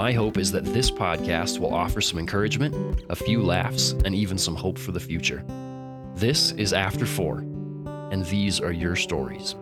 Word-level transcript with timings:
my 0.00 0.12
hope 0.12 0.38
is 0.38 0.50
that 0.50 0.64
this 0.64 0.90
podcast 0.90 1.58
will 1.58 1.74
offer 1.74 2.00
some 2.00 2.18
encouragement, 2.18 3.04
a 3.10 3.14
few 3.14 3.42
laughs, 3.42 3.90
and 4.06 4.14
even 4.14 4.38
some 4.38 4.56
hope 4.56 4.78
for 4.78 4.92
the 4.92 4.98
future. 4.98 5.44
This 6.14 6.52
is 6.52 6.72
After 6.72 7.04
Four, 7.04 7.40
and 8.10 8.24
these 8.24 8.62
are 8.62 8.72
your 8.72 8.96
stories. 8.96 9.56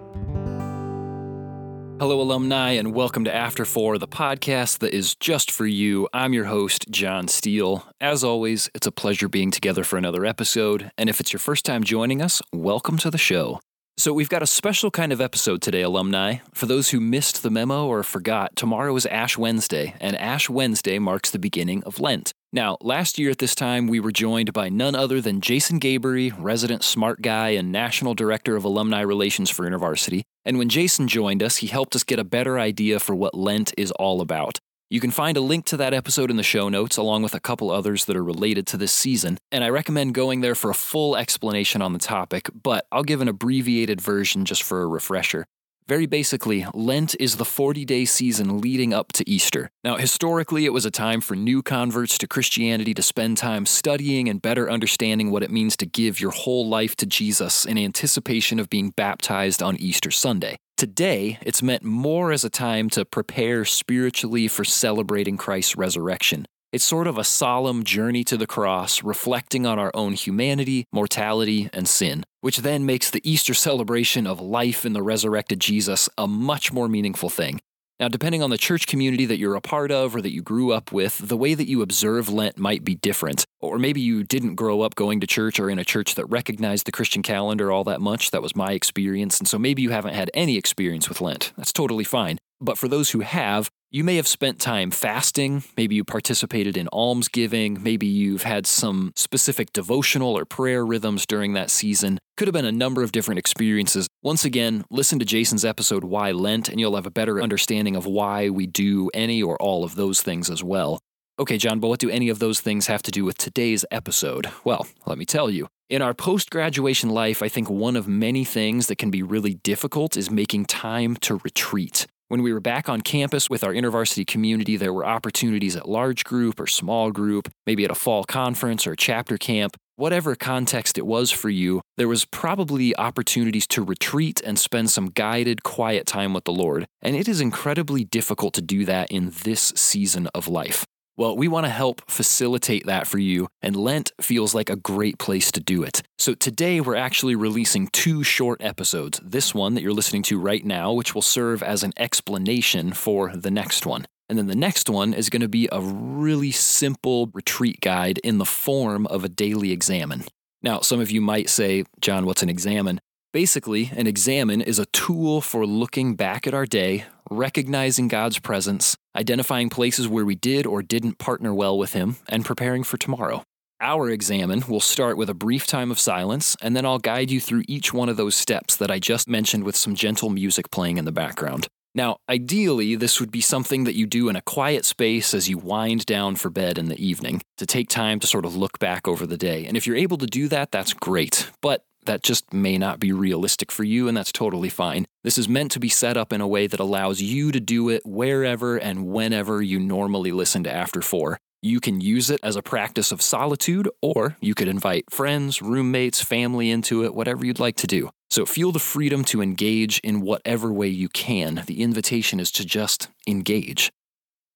Hello, 1.98 2.20
alumni, 2.20 2.70
and 2.70 2.94
welcome 2.94 3.24
to 3.24 3.34
After 3.34 3.64
Four, 3.64 3.98
the 3.98 4.06
podcast 4.06 4.78
that 4.78 4.94
is 4.94 5.16
just 5.16 5.50
for 5.50 5.66
you. 5.66 6.08
I'm 6.12 6.32
your 6.32 6.44
host, 6.44 6.88
John 6.88 7.26
Steele. 7.26 7.84
As 8.00 8.22
always, 8.22 8.70
it's 8.76 8.86
a 8.86 8.92
pleasure 8.92 9.28
being 9.28 9.50
together 9.50 9.82
for 9.82 9.96
another 9.96 10.24
episode. 10.24 10.92
And 10.96 11.08
if 11.08 11.18
it's 11.18 11.32
your 11.32 11.40
first 11.40 11.64
time 11.64 11.82
joining 11.82 12.22
us, 12.22 12.40
welcome 12.52 12.96
to 12.98 13.10
the 13.10 13.18
show. 13.18 13.58
So, 13.98 14.12
we've 14.12 14.28
got 14.28 14.44
a 14.44 14.46
special 14.46 14.92
kind 14.92 15.12
of 15.12 15.20
episode 15.20 15.60
today, 15.60 15.82
alumni. 15.82 16.36
For 16.54 16.66
those 16.66 16.90
who 16.90 17.00
missed 17.00 17.42
the 17.42 17.50
memo 17.50 17.88
or 17.88 18.04
forgot, 18.04 18.54
tomorrow 18.54 18.94
is 18.94 19.06
Ash 19.06 19.36
Wednesday, 19.36 19.96
and 20.00 20.14
Ash 20.14 20.48
Wednesday 20.48 21.00
marks 21.00 21.32
the 21.32 21.38
beginning 21.40 21.82
of 21.82 21.98
Lent. 21.98 22.32
Now, 22.52 22.76
last 22.80 23.18
year 23.18 23.32
at 23.32 23.38
this 23.38 23.56
time, 23.56 23.88
we 23.88 23.98
were 23.98 24.12
joined 24.12 24.52
by 24.52 24.68
none 24.68 24.94
other 24.94 25.20
than 25.20 25.40
Jason 25.40 25.80
Gaboury, 25.80 26.32
resident 26.38 26.84
smart 26.84 27.22
guy 27.22 27.48
and 27.48 27.72
National 27.72 28.14
Director 28.14 28.54
of 28.54 28.62
Alumni 28.62 29.00
Relations 29.00 29.50
for 29.50 29.68
InterVarsity. 29.68 30.22
And 30.44 30.58
when 30.58 30.68
Jason 30.68 31.08
joined 31.08 31.42
us, 31.42 31.56
he 31.56 31.66
helped 31.66 31.96
us 31.96 32.04
get 32.04 32.20
a 32.20 32.24
better 32.24 32.56
idea 32.56 33.00
for 33.00 33.16
what 33.16 33.34
Lent 33.34 33.74
is 33.76 33.90
all 33.90 34.20
about. 34.20 34.60
You 34.90 35.00
can 35.00 35.10
find 35.10 35.36
a 35.36 35.42
link 35.42 35.66
to 35.66 35.76
that 35.76 35.92
episode 35.92 36.30
in 36.30 36.38
the 36.38 36.42
show 36.42 36.70
notes, 36.70 36.96
along 36.96 37.22
with 37.22 37.34
a 37.34 37.40
couple 37.40 37.70
others 37.70 38.06
that 38.06 38.16
are 38.16 38.24
related 38.24 38.66
to 38.68 38.78
this 38.78 38.90
season, 38.90 39.36
and 39.52 39.62
I 39.62 39.68
recommend 39.68 40.14
going 40.14 40.40
there 40.40 40.54
for 40.54 40.70
a 40.70 40.74
full 40.74 41.14
explanation 41.14 41.82
on 41.82 41.92
the 41.92 41.98
topic, 41.98 42.48
but 42.54 42.86
I'll 42.90 43.02
give 43.02 43.20
an 43.20 43.28
abbreviated 43.28 44.00
version 44.00 44.46
just 44.46 44.62
for 44.62 44.80
a 44.80 44.86
refresher. 44.86 45.44
Very 45.86 46.06
basically, 46.06 46.64
Lent 46.72 47.14
is 47.20 47.36
the 47.36 47.44
40 47.44 47.84
day 47.84 48.06
season 48.06 48.62
leading 48.62 48.94
up 48.94 49.12
to 49.12 49.28
Easter. 49.28 49.70
Now, 49.84 49.96
historically, 49.96 50.64
it 50.64 50.72
was 50.72 50.86
a 50.86 50.90
time 50.90 51.20
for 51.20 51.34
new 51.34 51.62
converts 51.62 52.16
to 52.18 52.26
Christianity 52.26 52.94
to 52.94 53.02
spend 53.02 53.36
time 53.36 53.66
studying 53.66 54.26
and 54.26 54.40
better 54.40 54.70
understanding 54.70 55.30
what 55.30 55.42
it 55.42 55.50
means 55.50 55.76
to 55.78 55.86
give 55.86 56.18
your 56.18 56.30
whole 56.30 56.66
life 56.66 56.96
to 56.96 57.06
Jesus 57.06 57.66
in 57.66 57.76
anticipation 57.76 58.58
of 58.58 58.70
being 58.70 58.88
baptized 58.96 59.62
on 59.62 59.76
Easter 59.76 60.10
Sunday. 60.10 60.56
Today, 60.78 61.40
it's 61.42 61.60
meant 61.60 61.82
more 61.82 62.30
as 62.30 62.44
a 62.44 62.48
time 62.48 62.88
to 62.90 63.04
prepare 63.04 63.64
spiritually 63.64 64.46
for 64.46 64.62
celebrating 64.62 65.36
Christ's 65.36 65.74
resurrection. 65.74 66.46
It's 66.72 66.84
sort 66.84 67.08
of 67.08 67.18
a 67.18 67.24
solemn 67.24 67.82
journey 67.82 68.22
to 68.22 68.36
the 68.36 68.46
cross, 68.46 69.02
reflecting 69.02 69.66
on 69.66 69.80
our 69.80 69.90
own 69.92 70.12
humanity, 70.12 70.84
mortality, 70.92 71.68
and 71.72 71.88
sin, 71.88 72.22
which 72.42 72.58
then 72.58 72.86
makes 72.86 73.10
the 73.10 73.28
Easter 73.28 73.54
celebration 73.54 74.24
of 74.24 74.40
life 74.40 74.86
in 74.86 74.92
the 74.92 75.02
resurrected 75.02 75.58
Jesus 75.58 76.08
a 76.16 76.28
much 76.28 76.72
more 76.72 76.86
meaningful 76.86 77.28
thing. 77.28 77.58
Now, 78.00 78.06
depending 78.06 78.44
on 78.44 78.50
the 78.50 78.58
church 78.58 78.86
community 78.86 79.26
that 79.26 79.38
you're 79.38 79.56
a 79.56 79.60
part 79.60 79.90
of 79.90 80.14
or 80.14 80.22
that 80.22 80.32
you 80.32 80.40
grew 80.40 80.72
up 80.72 80.92
with, 80.92 81.18
the 81.18 81.36
way 81.36 81.54
that 81.54 81.68
you 81.68 81.82
observe 81.82 82.28
Lent 82.28 82.56
might 82.56 82.84
be 82.84 82.94
different. 82.94 83.44
Or 83.60 83.76
maybe 83.76 84.00
you 84.00 84.22
didn't 84.22 84.54
grow 84.54 84.82
up 84.82 84.94
going 84.94 85.18
to 85.20 85.26
church 85.26 85.58
or 85.58 85.68
in 85.68 85.80
a 85.80 85.84
church 85.84 86.14
that 86.14 86.26
recognized 86.26 86.86
the 86.86 86.92
Christian 86.92 87.24
calendar 87.24 87.72
all 87.72 87.82
that 87.84 88.00
much. 88.00 88.30
That 88.30 88.42
was 88.42 88.54
my 88.54 88.70
experience. 88.72 89.40
And 89.40 89.48
so 89.48 89.58
maybe 89.58 89.82
you 89.82 89.90
haven't 89.90 90.14
had 90.14 90.30
any 90.32 90.56
experience 90.56 91.08
with 91.08 91.20
Lent. 91.20 91.52
That's 91.56 91.72
totally 91.72 92.04
fine. 92.04 92.38
But 92.60 92.78
for 92.78 92.88
those 92.88 93.10
who 93.10 93.20
have, 93.20 93.70
you 93.90 94.04
may 94.04 94.16
have 94.16 94.26
spent 94.26 94.60
time 94.60 94.90
fasting, 94.90 95.62
maybe 95.76 95.94
you 95.94 96.04
participated 96.04 96.76
in 96.76 96.88
almsgiving, 96.88 97.82
maybe 97.82 98.06
you've 98.06 98.42
had 98.42 98.66
some 98.66 99.12
specific 99.16 99.72
devotional 99.72 100.36
or 100.36 100.44
prayer 100.44 100.84
rhythms 100.84 101.24
during 101.24 101.54
that 101.54 101.70
season. 101.70 102.18
Could 102.36 102.48
have 102.48 102.52
been 102.52 102.66
a 102.66 102.72
number 102.72 103.02
of 103.02 103.12
different 103.12 103.38
experiences. 103.38 104.06
Once 104.22 104.44
again, 104.44 104.84
listen 104.90 105.18
to 105.20 105.24
Jason's 105.24 105.64
episode, 105.64 106.04
Why 106.04 106.32
Lent, 106.32 106.68
and 106.68 106.78
you'll 106.78 106.96
have 106.96 107.06
a 107.06 107.10
better 107.10 107.40
understanding 107.40 107.96
of 107.96 108.04
why 108.04 108.50
we 108.50 108.66
do 108.66 109.10
any 109.14 109.42
or 109.42 109.56
all 109.56 109.84
of 109.84 109.94
those 109.94 110.20
things 110.20 110.50
as 110.50 110.62
well. 110.62 111.00
Okay, 111.38 111.56
John, 111.56 111.78
but 111.78 111.86
what 111.86 112.00
do 112.00 112.10
any 112.10 112.28
of 112.28 112.40
those 112.40 112.60
things 112.60 112.88
have 112.88 113.02
to 113.04 113.12
do 113.12 113.24
with 113.24 113.38
today's 113.38 113.84
episode? 113.92 114.48
Well, 114.64 114.88
let 115.06 115.16
me 115.16 115.24
tell 115.24 115.48
you. 115.48 115.68
In 115.88 116.02
our 116.02 116.12
post 116.12 116.50
graduation 116.50 117.08
life, 117.08 117.42
I 117.42 117.48
think 117.48 117.70
one 117.70 117.96
of 117.96 118.08
many 118.08 118.44
things 118.44 118.88
that 118.88 118.98
can 118.98 119.10
be 119.10 119.22
really 119.22 119.54
difficult 119.54 120.16
is 120.16 120.30
making 120.30 120.66
time 120.66 121.16
to 121.22 121.40
retreat. 121.44 122.06
When 122.30 122.42
we 122.42 122.52
were 122.52 122.60
back 122.60 122.90
on 122.90 123.00
campus 123.00 123.48
with 123.48 123.64
our 123.64 123.72
InterVarsity 123.72 124.26
community, 124.26 124.76
there 124.76 124.92
were 124.92 125.06
opportunities 125.06 125.74
at 125.76 125.88
large 125.88 126.24
group 126.24 126.60
or 126.60 126.66
small 126.66 127.10
group, 127.10 127.48
maybe 127.66 127.86
at 127.86 127.90
a 127.90 127.94
fall 127.94 128.22
conference 128.24 128.86
or 128.86 128.94
chapter 128.94 129.38
camp. 129.38 129.78
Whatever 129.96 130.34
context 130.34 130.98
it 130.98 131.06
was 131.06 131.30
for 131.30 131.48
you, 131.48 131.80
there 131.96 132.06
was 132.06 132.26
probably 132.26 132.94
opportunities 132.96 133.66
to 133.68 133.82
retreat 133.82 134.42
and 134.44 134.58
spend 134.58 134.90
some 134.90 135.06
guided, 135.06 135.62
quiet 135.62 136.06
time 136.06 136.34
with 136.34 136.44
the 136.44 136.52
Lord. 136.52 136.84
And 137.00 137.16
it 137.16 137.28
is 137.28 137.40
incredibly 137.40 138.04
difficult 138.04 138.52
to 138.54 138.62
do 138.62 138.84
that 138.84 139.10
in 139.10 139.32
this 139.44 139.72
season 139.74 140.28
of 140.34 140.48
life. 140.48 140.84
Well, 141.18 141.36
we 141.36 141.48
want 141.48 141.66
to 141.66 141.70
help 141.70 142.08
facilitate 142.08 142.86
that 142.86 143.08
for 143.08 143.18
you, 143.18 143.48
and 143.60 143.74
Lent 143.74 144.12
feels 144.20 144.54
like 144.54 144.70
a 144.70 144.76
great 144.76 145.18
place 145.18 145.50
to 145.50 145.58
do 145.58 145.82
it. 145.82 146.00
So 146.16 146.32
today 146.32 146.80
we're 146.80 146.94
actually 146.94 147.34
releasing 147.34 147.88
two 147.88 148.22
short 148.22 148.62
episodes. 148.62 149.18
This 149.24 149.52
one 149.52 149.74
that 149.74 149.82
you're 149.82 149.92
listening 149.92 150.22
to 150.22 150.38
right 150.38 150.64
now, 150.64 150.92
which 150.92 151.16
will 151.16 151.22
serve 151.22 151.60
as 151.60 151.82
an 151.82 151.92
explanation 151.96 152.92
for 152.92 153.34
the 153.34 153.50
next 153.50 153.84
one. 153.84 154.06
And 154.28 154.38
then 154.38 154.46
the 154.46 154.54
next 154.54 154.88
one 154.88 155.12
is 155.12 155.28
going 155.28 155.42
to 155.42 155.48
be 155.48 155.68
a 155.72 155.80
really 155.80 156.52
simple 156.52 157.32
retreat 157.34 157.80
guide 157.80 158.18
in 158.18 158.38
the 158.38 158.44
form 158.44 159.04
of 159.08 159.24
a 159.24 159.28
daily 159.28 159.72
examen. 159.72 160.22
Now, 160.62 160.82
some 160.82 161.00
of 161.00 161.10
you 161.10 161.20
might 161.20 161.50
say, 161.50 161.82
John, 162.00 162.26
what's 162.26 162.44
an 162.44 162.48
examen? 162.48 163.00
Basically, 163.38 163.92
an 163.94 164.08
examen 164.08 164.60
is 164.60 164.80
a 164.80 164.86
tool 164.86 165.40
for 165.40 165.64
looking 165.64 166.16
back 166.16 166.48
at 166.48 166.54
our 166.54 166.66
day, 166.66 167.04
recognizing 167.30 168.08
God's 168.08 168.40
presence, 168.40 168.96
identifying 169.14 169.70
places 169.70 170.08
where 170.08 170.24
we 170.24 170.34
did 170.34 170.66
or 170.66 170.82
didn't 170.82 171.18
partner 171.18 171.54
well 171.54 171.78
with 171.78 171.92
Him, 171.92 172.16
and 172.28 172.44
preparing 172.44 172.82
for 172.82 172.96
tomorrow. 172.96 173.44
Our 173.80 174.10
examen 174.10 174.64
will 174.68 174.80
start 174.80 175.16
with 175.16 175.30
a 175.30 175.34
brief 175.34 175.68
time 175.68 175.92
of 175.92 176.00
silence, 176.00 176.56
and 176.60 176.74
then 176.74 176.84
I'll 176.84 176.98
guide 176.98 177.30
you 177.30 177.40
through 177.40 177.62
each 177.68 177.94
one 177.94 178.08
of 178.08 178.16
those 178.16 178.34
steps 178.34 178.74
that 178.74 178.90
I 178.90 178.98
just 178.98 179.28
mentioned 179.28 179.62
with 179.62 179.76
some 179.76 179.94
gentle 179.94 180.30
music 180.30 180.72
playing 180.72 180.98
in 180.98 181.04
the 181.04 181.12
background. 181.12 181.68
Now, 181.94 182.16
ideally, 182.28 182.96
this 182.96 183.20
would 183.20 183.30
be 183.30 183.40
something 183.40 183.84
that 183.84 183.94
you 183.94 184.08
do 184.08 184.28
in 184.28 184.34
a 184.34 184.42
quiet 184.42 184.84
space 184.84 185.32
as 185.32 185.48
you 185.48 185.58
wind 185.58 186.06
down 186.06 186.34
for 186.34 186.50
bed 186.50 186.76
in 186.76 186.88
the 186.88 187.00
evening 187.00 187.42
to 187.58 187.66
take 187.66 187.88
time 187.88 188.18
to 188.18 188.26
sort 188.26 188.44
of 188.44 188.56
look 188.56 188.80
back 188.80 189.06
over 189.06 189.26
the 189.26 189.38
day. 189.38 189.64
And 189.64 189.76
if 189.76 189.86
you're 189.86 189.94
able 189.94 190.18
to 190.18 190.26
do 190.26 190.48
that, 190.48 190.72
that's 190.72 190.92
great. 190.92 191.48
But 191.62 191.84
that 192.08 192.22
just 192.22 192.52
may 192.52 192.76
not 192.76 192.98
be 192.98 193.12
realistic 193.12 193.70
for 193.70 193.84
you, 193.84 194.08
and 194.08 194.16
that's 194.16 194.32
totally 194.32 194.68
fine. 194.68 195.06
This 195.22 195.38
is 195.38 195.48
meant 195.48 195.70
to 195.72 195.78
be 195.78 195.88
set 195.88 196.16
up 196.16 196.32
in 196.32 196.40
a 196.40 196.48
way 196.48 196.66
that 196.66 196.80
allows 196.80 197.20
you 197.20 197.52
to 197.52 197.60
do 197.60 197.88
it 197.90 198.02
wherever 198.04 198.76
and 198.76 199.06
whenever 199.06 199.62
you 199.62 199.78
normally 199.78 200.32
listen 200.32 200.64
to 200.64 200.74
After 200.74 201.02
Four. 201.02 201.38
You 201.60 201.80
can 201.80 202.00
use 202.00 202.30
it 202.30 202.40
as 202.42 202.56
a 202.56 202.62
practice 202.62 203.12
of 203.12 203.20
solitude, 203.20 203.88
or 204.00 204.36
you 204.40 204.54
could 204.54 204.68
invite 204.68 205.10
friends, 205.10 205.60
roommates, 205.60 206.22
family 206.22 206.70
into 206.70 207.04
it, 207.04 207.14
whatever 207.14 207.44
you'd 207.44 207.60
like 207.60 207.76
to 207.76 207.86
do. 207.86 208.10
So 208.30 208.46
feel 208.46 208.72
the 208.72 208.78
freedom 208.78 209.24
to 209.24 209.42
engage 209.42 209.98
in 210.00 210.20
whatever 210.20 210.72
way 210.72 210.88
you 210.88 211.08
can. 211.08 211.64
The 211.66 211.82
invitation 211.82 212.40
is 212.40 212.50
to 212.52 212.64
just 212.64 213.08
engage. 213.26 213.90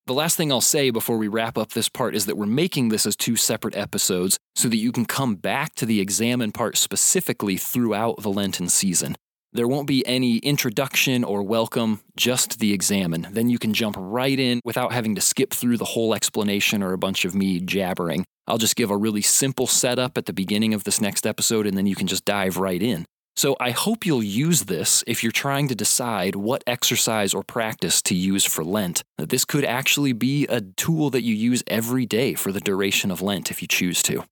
The 0.07 0.15
last 0.15 0.37
thing 0.37 0.51
I'll 0.51 0.61
say 0.61 0.91
before 0.91 1.17
we 1.17 1.29
wrap 1.29 1.57
up 1.57 1.73
this 1.73 1.89
part 1.89 2.17
is 2.17 2.27
that 2.27 2.37
we're 2.37 2.45
making 2.45 2.89
this 2.89 3.07
as 3.07 3.15
two 3.15 3.37
separate 3.37 3.77
episodes 3.77 4.37
so 4.57 4.69
that 4.69 4.79
you 4.79 4.91
can 4.91 5.05
come 5.05 5.37
back 5.37 5.77
to 5.77 5.87
the 5.87 6.01
examen 6.01 6.51
part 6.51 6.77
specifically 6.77 7.57
throughout 7.57 8.21
the 8.21 8.29
Lenten 8.29 8.69
season. 8.69 9.15
There 9.53 9.69
won't 9.69 9.87
be 9.87 10.05
any 10.05 10.39
introduction 10.39 11.23
or 11.23 11.45
welcome, 11.45 12.01
just 12.17 12.59
the 12.59 12.73
examen. 12.73 13.29
Then 13.31 13.49
you 13.49 13.61
can 13.61 13.75
jump 13.75 13.95
right 13.97 14.41
in 14.41 14.61
without 14.65 14.93
having 14.93 15.15
to 15.15 15.21
skip 15.21 15.55
through 15.55 15.77
the 15.77 15.85
whole 15.85 16.15
explanation 16.15 16.83
or 16.83 16.93
a 16.93 16.99
bunch 16.99 17.25
of 17.25 17.37
me 17.37 17.61
jabbering. 17.61 18.25
I'll 18.49 18.59
just 18.59 18.75
give 18.75 18.91
a 18.91 18.97
really 18.97 19.23
simple 19.23 19.69
setup 19.69 20.19
at 20.19 20.27
the 20.27 20.33
beginning 20.33 20.75
of 20.75 20.83
this 20.83 21.01
next 21.01 21.29
episode, 21.29 21.65
and 21.65 21.79
then 21.79 21.87
you 21.87 21.95
can 21.95 22.09
just 22.09 22.25
dive 22.25 22.57
right 22.57 22.83
in. 22.83 23.05
So 23.35 23.57
I 23.59 23.71
hope 23.71 24.05
you'll 24.05 24.23
use 24.23 24.65
this 24.65 25.03
if 25.07 25.23
you're 25.23 25.33
trying 25.33 25.69
to 25.69 25.75
decide 25.75 26.37
what 26.37 26.63
exercise 26.67 27.33
or 27.33 27.43
practice 27.43 28.03
to 28.03 28.15
use 28.15 28.45
for 28.45 28.63
Lent. 28.63 29.03
This 29.17 29.45
could 29.45 29.65
actually 29.65 30.13
be 30.13 30.47
a 30.49 30.61
tool 30.61 31.11
that 31.11 31.23
you 31.23 31.35
use 31.35 31.63
every 31.67 32.05
day 32.05 32.35
for 32.35 32.53
the 32.53 32.61
duration 32.61 33.11
of 33.11 33.23
Lent 33.23 33.51
if 33.51 33.63
you 33.63 33.69
choose 33.69 34.03
to. 34.03 34.25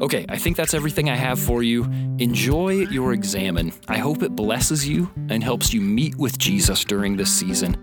Okay, 0.00 0.24
I 0.28 0.38
think 0.38 0.56
that's 0.56 0.74
everything 0.74 1.10
I 1.10 1.16
have 1.16 1.40
for 1.40 1.62
you. 1.62 1.84
Enjoy 2.18 2.70
your 2.70 3.12
examen. 3.12 3.72
I 3.88 3.98
hope 3.98 4.22
it 4.22 4.34
blesses 4.34 4.88
you 4.88 5.10
and 5.28 5.42
helps 5.42 5.74
you 5.74 5.80
meet 5.80 6.16
with 6.16 6.38
Jesus 6.38 6.84
during 6.84 7.16
this 7.16 7.32
season. 7.32 7.74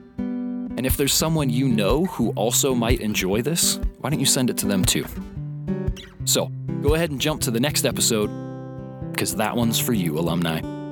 And 0.78 0.86
if 0.86 0.98
there's 0.98 1.14
someone 1.14 1.50
you 1.50 1.68
know 1.68 2.06
who 2.06 2.32
also 2.32 2.74
might 2.74 3.02
enjoy 3.02 3.42
this, 3.42 3.80
why 4.00 4.10
don't 4.10 4.20
you 4.20 4.26
send 4.26 4.50
it 4.50 4.58
to 4.58 4.66
them 4.66 4.84
too? 4.84 5.06
So, 6.24 6.48
go 6.82 6.96
ahead 6.96 7.12
and 7.12 7.20
jump 7.20 7.42
to 7.42 7.52
the 7.52 7.60
next 7.60 7.86
episode, 7.86 8.30
because 9.16 9.38
that 9.38 9.56
one's 9.56 9.80
for 9.80 9.94
you, 9.94 10.20
alumni. 10.20 10.85